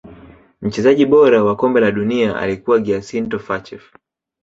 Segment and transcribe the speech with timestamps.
[0.61, 3.93] mchezaji bora wa kombe la dunia alikuwa giasinto faccheff